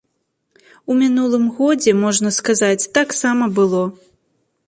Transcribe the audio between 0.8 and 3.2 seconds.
У мінулым годзе, можна сказаць, так